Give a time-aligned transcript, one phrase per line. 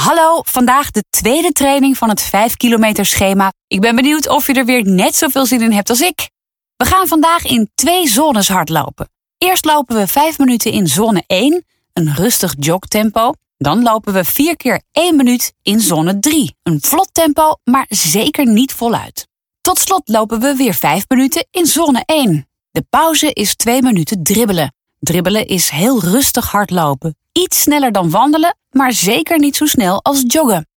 [0.00, 3.52] Hallo, vandaag de tweede training van het 5 kilometer schema.
[3.66, 6.30] Ik ben benieuwd of je er weer net zoveel zin in hebt als ik.
[6.76, 9.10] We gaan vandaag in twee zones hardlopen.
[9.38, 13.32] Eerst lopen we 5 minuten in zone 1, een rustig jogtempo.
[13.56, 18.46] Dan lopen we 4 keer 1 minuut in zone 3, een vlot tempo, maar zeker
[18.46, 19.28] niet voluit.
[19.60, 22.48] Tot slot lopen we weer 5 minuten in zone 1.
[22.70, 24.74] De pauze is 2 minuten dribbelen.
[24.98, 27.16] Dribbelen is heel rustig hardlopen.
[27.32, 30.68] Iets sneller dan wandelen, maar zeker niet zo snel als joggen.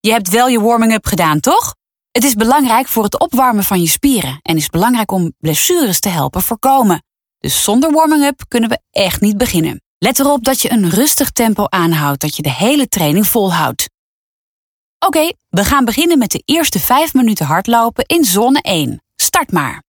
[0.00, 1.74] Je hebt wel je warming-up gedaan, toch?
[2.10, 6.08] Het is belangrijk voor het opwarmen van je spieren en is belangrijk om blessures te
[6.08, 7.02] helpen voorkomen.
[7.38, 9.80] Dus zonder warming-up kunnen we echt niet beginnen.
[9.98, 13.88] Let erop dat je een rustig tempo aanhoudt, dat je de hele training volhoudt.
[14.98, 19.02] Oké, we gaan beginnen met de eerste 5 minuten hardlopen in zone 1.
[19.16, 19.85] Start maar.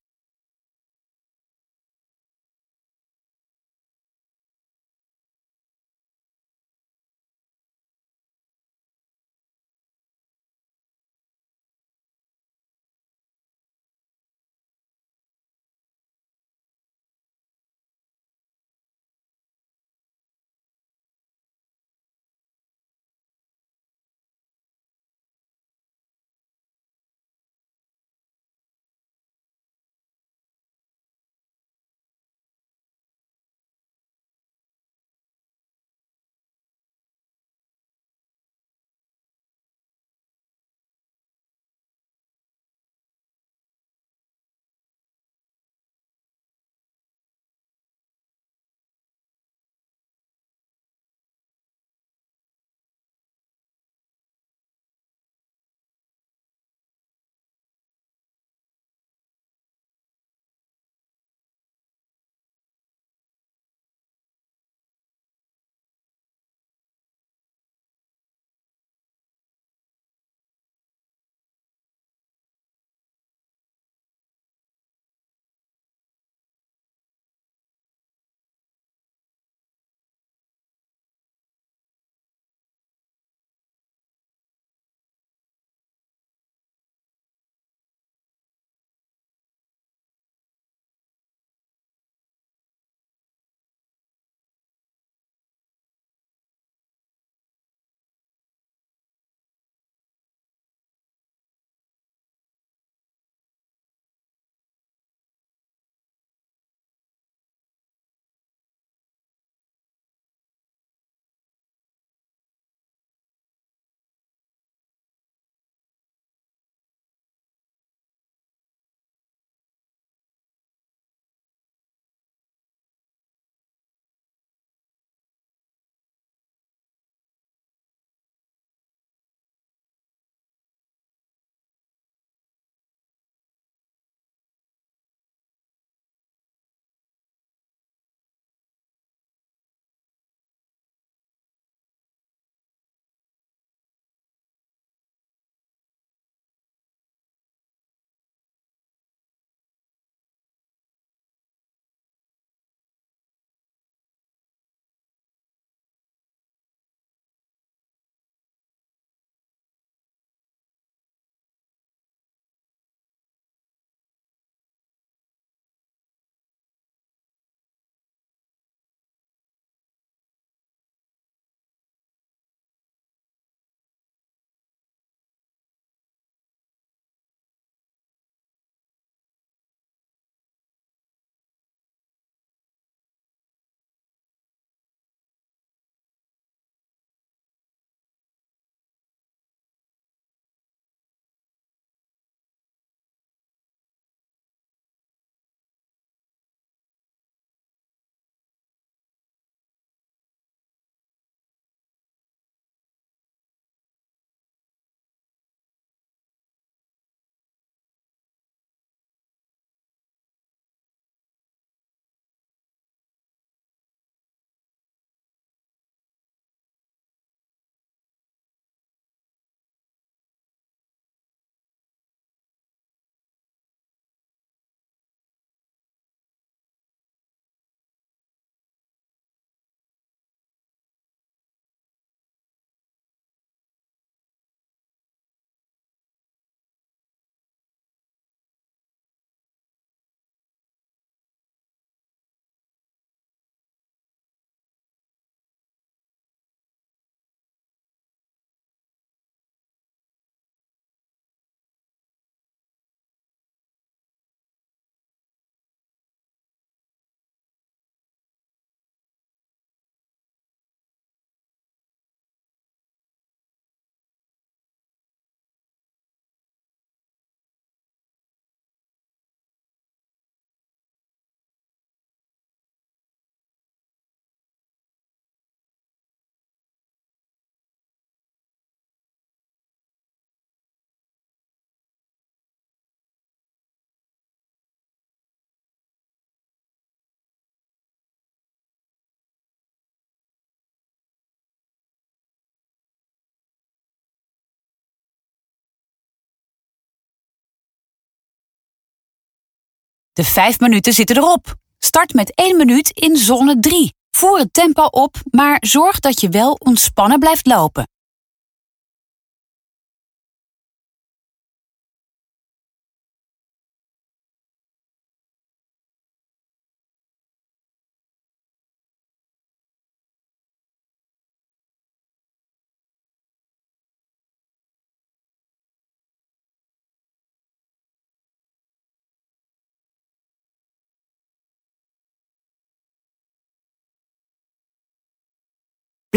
[300.17, 301.55] De vijf minuten zitten erop.
[301.77, 303.93] Start met één minuut in zone 3.
[304.11, 307.87] Voer het tempo op, maar zorg dat je wel ontspannen blijft lopen.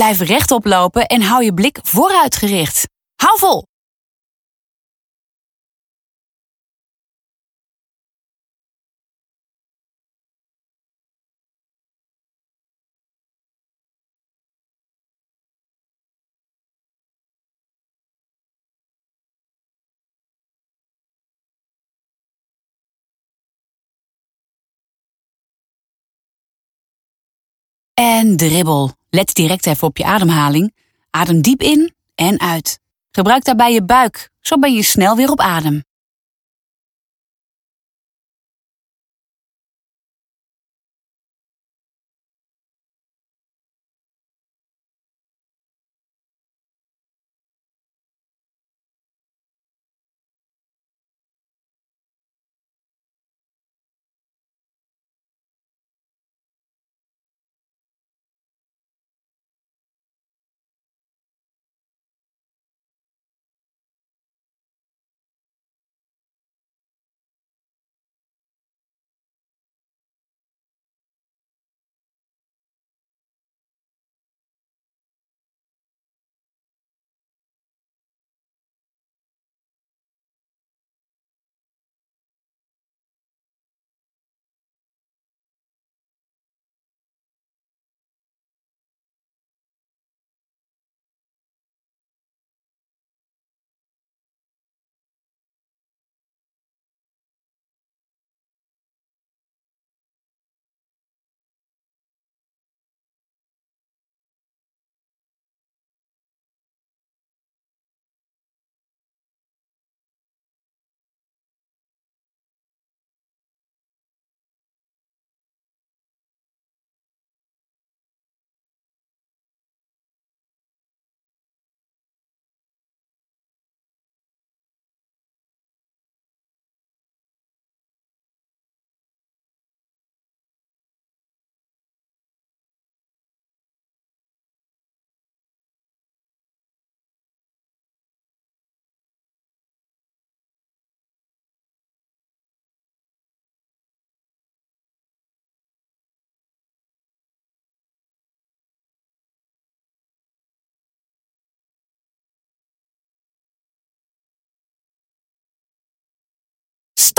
[0.00, 2.88] Blijf rechtop lopen en hou je blik vooruit gericht.
[3.14, 3.66] Hou vol!
[27.94, 28.99] En dribbel.
[29.10, 30.74] Let direct even op je ademhaling.
[31.10, 32.78] Adem diep in en uit.
[33.10, 35.84] Gebruik daarbij je buik, zo ben je snel weer op adem.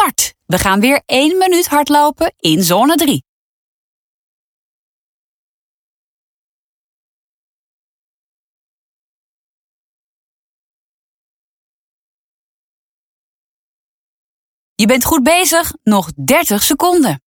[0.02, 0.34] Start!
[0.46, 3.24] We gaan weer één minuut hardlopen in zone 3.
[14.76, 17.22] Je bent goed bezig, nog 30 seconden.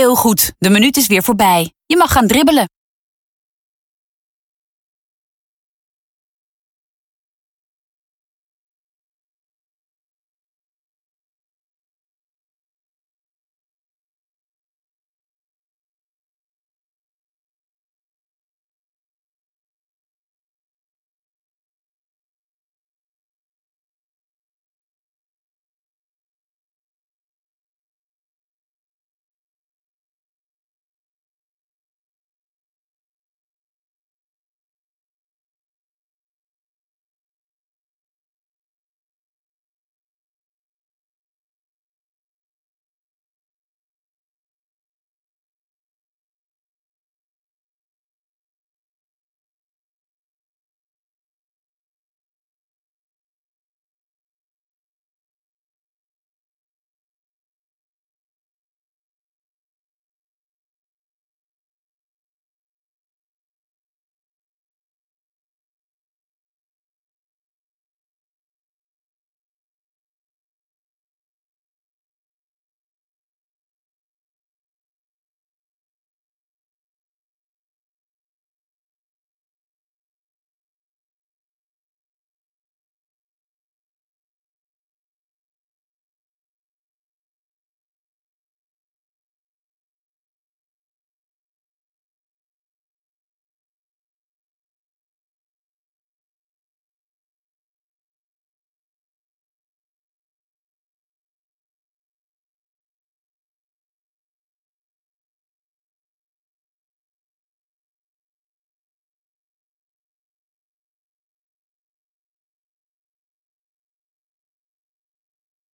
[0.00, 1.72] Heel goed, de minuut is weer voorbij.
[1.86, 2.68] Je mag gaan dribbelen.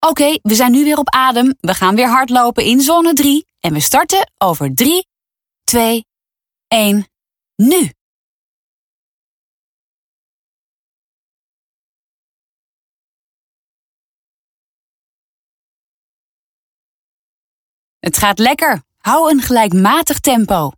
[0.09, 1.55] Oké, we zijn nu weer op adem.
[1.61, 3.47] We gaan weer hardlopen in zone 3.
[3.61, 5.07] En we starten over 3,
[5.65, 6.05] 2,
[6.69, 7.07] 1,
[7.57, 7.91] nu.
[17.99, 18.83] Het gaat lekker.
[18.97, 20.71] Hou een gelijkmatig tempo.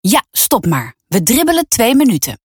[0.00, 0.94] Ja, stop maar.
[1.06, 2.38] We dribbelen twee minuten.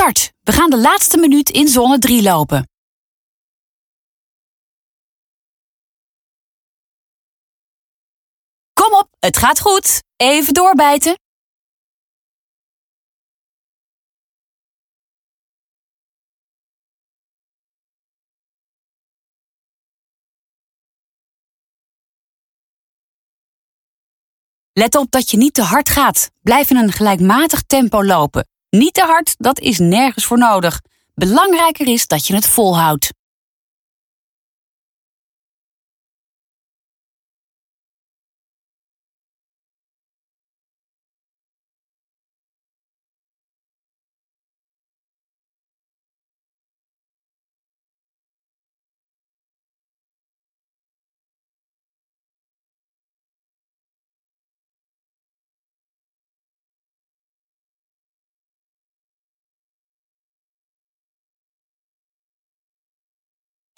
[0.00, 0.32] Start.
[0.40, 2.68] We gaan de laatste minuut in zone 3 lopen.
[8.72, 10.02] Kom op, het gaat goed.
[10.16, 11.18] Even doorbijten.
[24.72, 26.30] Let op dat je niet te hard gaat.
[26.40, 28.48] Blijf in een gelijkmatig tempo lopen.
[28.70, 30.80] Niet te hard, dat is nergens voor nodig.
[31.14, 33.10] Belangrijker is dat je het volhoudt.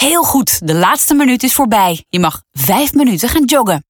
[0.03, 2.05] Heel goed, de laatste minuut is voorbij.
[2.09, 3.85] Je mag vijf minuten gaan joggen.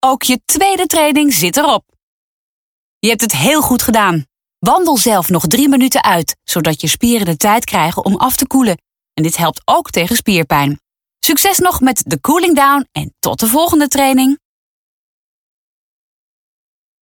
[0.00, 1.84] Ook je tweede training zit erop.
[2.98, 4.24] Je hebt het heel goed gedaan.
[4.58, 8.46] Wandel zelf nog drie minuten uit, zodat je spieren de tijd krijgen om af te
[8.46, 8.80] koelen.
[9.14, 10.80] En dit helpt ook tegen spierpijn.
[11.20, 14.38] Succes nog met de cooling down en tot de volgende training.